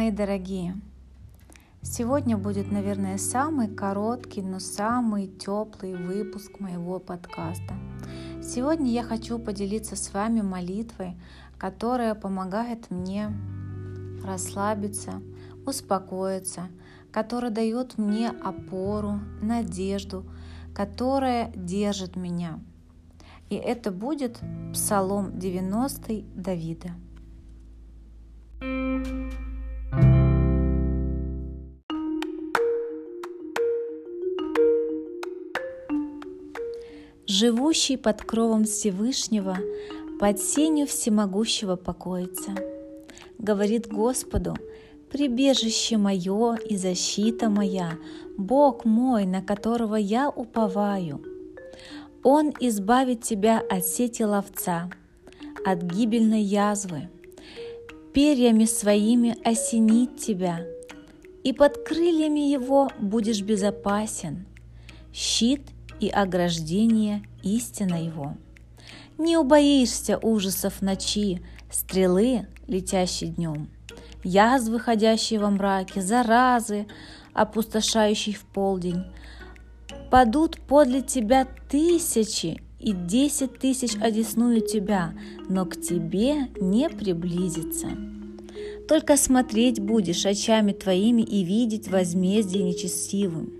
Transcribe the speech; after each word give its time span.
мои 0.00 0.10
дорогие! 0.10 0.80
Сегодня 1.82 2.38
будет, 2.38 2.72
наверное, 2.72 3.18
самый 3.18 3.68
короткий, 3.68 4.40
но 4.40 4.58
самый 4.58 5.26
теплый 5.26 5.94
выпуск 5.94 6.58
моего 6.58 6.98
подкаста. 6.98 7.74
Сегодня 8.42 8.90
я 8.90 9.02
хочу 9.02 9.38
поделиться 9.38 9.96
с 9.96 10.14
вами 10.14 10.40
молитвой, 10.40 11.20
которая 11.58 12.14
помогает 12.14 12.90
мне 12.90 13.30
расслабиться, 14.24 15.20
успокоиться, 15.66 16.68
которая 17.12 17.50
дает 17.50 17.98
мне 17.98 18.30
опору, 18.30 19.20
надежду, 19.42 20.24
которая 20.74 21.52
держит 21.54 22.16
меня. 22.16 22.58
И 23.50 23.54
это 23.54 23.90
будет 23.90 24.40
Псалом 24.72 25.38
90 25.38 26.22
Давида. 26.36 26.88
Живущий 37.30 37.96
под 37.96 38.22
кровом 38.22 38.64
Всевышнего, 38.64 39.56
под 40.18 40.40
сенью 40.40 40.86
всемогущего 40.86 41.76
покоится. 41.76 42.54
Говорит 43.38 43.86
Господу, 43.86 44.56
прибежище 45.10 45.96
мое 45.96 46.56
и 46.56 46.76
защита 46.76 47.48
моя, 47.48 47.92
Бог 48.36 48.84
мой, 48.84 49.26
на 49.26 49.42
которого 49.42 49.94
я 49.94 50.28
уповаю. 50.28 51.24
Он 52.22 52.52
избавит 52.60 53.22
тебя 53.22 53.62
от 53.70 53.86
сети 53.86 54.24
ловца, 54.24 54.90
от 55.64 55.82
гибельной 55.82 56.42
язвы, 56.42 57.08
перьями 58.12 58.64
своими 58.64 59.36
осенит 59.44 60.18
тебя, 60.18 60.66
и 61.44 61.52
под 61.52 61.78
крыльями 61.86 62.40
его 62.40 62.90
будешь 62.98 63.40
безопасен. 63.40 64.46
Щит 65.12 65.62
и 66.00 66.08
ограждение 66.08 67.22
истина 67.42 68.02
его. 68.02 68.36
Не 69.18 69.36
убоишься 69.36 70.18
ужасов 70.18 70.80
ночи, 70.80 71.42
стрелы, 71.70 72.46
летящей 72.66 73.28
днем, 73.28 73.68
язв, 74.24 74.70
выходящие 74.70 75.40
во 75.40 75.50
мраке, 75.50 76.00
заразы, 76.00 76.86
опустошающих 77.34 78.38
в 78.38 78.44
полдень. 78.46 79.04
Падут 80.10 80.58
подле 80.60 81.02
тебя 81.02 81.46
тысячи, 81.68 82.60
и 82.80 82.92
десять 82.92 83.58
тысяч 83.58 83.94
одесную 84.00 84.62
тебя, 84.62 85.12
но 85.48 85.66
к 85.66 85.78
тебе 85.80 86.48
не 86.58 86.88
приблизится. 86.88 87.88
Только 88.88 89.16
смотреть 89.16 89.80
будешь 89.80 90.26
очами 90.26 90.72
твоими 90.72 91.22
и 91.22 91.44
видеть 91.44 91.88
возмездие 91.88 92.64
нечестивым. 92.64 93.52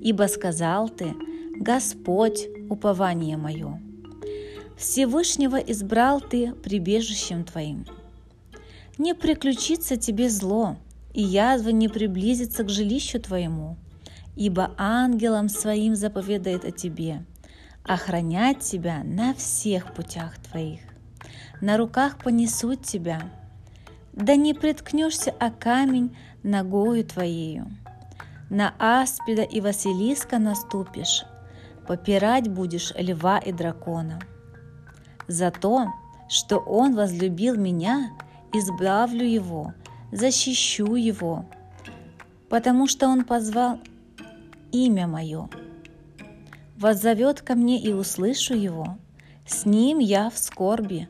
Ибо 0.00 0.28
сказал 0.28 0.88
ты, 0.88 1.12
Господь, 1.58 2.48
упование 2.68 3.36
мое. 3.36 3.80
Всевышнего 4.76 5.56
избрал 5.56 6.20
ты 6.20 6.52
прибежищем 6.52 7.44
твоим. 7.44 7.86
Не 8.98 9.14
приключится 9.14 9.96
тебе 9.96 10.28
зло, 10.28 10.76
и 11.14 11.22
язва 11.22 11.70
не 11.70 11.88
приблизится 11.88 12.62
к 12.62 12.68
жилищу 12.68 13.20
твоему, 13.20 13.76
ибо 14.36 14.74
ангелом 14.76 15.48
своим 15.48 15.96
заповедает 15.96 16.64
о 16.66 16.72
тебе, 16.72 17.24
охранять 17.84 18.60
тебя 18.60 19.02
на 19.02 19.32
всех 19.32 19.94
путях 19.94 20.38
твоих. 20.38 20.80
На 21.62 21.78
руках 21.78 22.18
понесут 22.18 22.82
тебя, 22.84 23.22
да 24.12 24.36
не 24.36 24.52
приткнешься 24.52 25.30
о 25.30 25.50
камень 25.50 26.14
ногою 26.42 27.02
твоею. 27.04 27.66
На 28.50 28.74
аспида 28.78 29.42
и 29.42 29.60
Василиска 29.60 30.38
наступишь, 30.38 31.24
попирать 31.86 32.48
будешь 32.48 32.92
льва 32.96 33.38
и 33.38 33.52
дракона. 33.52 34.20
За 35.28 35.50
то, 35.50 35.88
что 36.28 36.58
он 36.58 36.94
возлюбил 36.94 37.56
меня, 37.56 38.10
избавлю 38.52 39.24
его, 39.24 39.74
защищу 40.12 40.94
его, 40.94 41.44
потому 42.48 42.86
что 42.86 43.08
он 43.08 43.24
позвал 43.24 43.80
имя 44.72 45.06
мое. 45.06 45.48
Воззовет 46.78 47.40
ко 47.40 47.54
мне 47.54 47.80
и 47.80 47.92
услышу 47.92 48.54
его, 48.54 48.98
с 49.46 49.64
ним 49.64 49.98
я 49.98 50.30
в 50.30 50.38
скорби, 50.38 51.08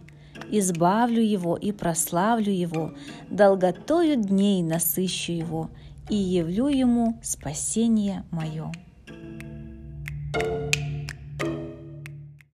избавлю 0.51 1.23
его 1.23 1.57
и 1.57 1.73
прославлю 1.73 2.53
его, 2.53 2.93
долготою 3.31 4.17
дней 4.17 4.63
насыщу 4.63 5.33
его 5.33 5.71
и 6.09 6.17
явлю 6.17 6.69
ему 6.69 7.19
спасение 7.23 8.25
мое. 8.31 8.73
thank 10.33 10.47
you 10.49 10.66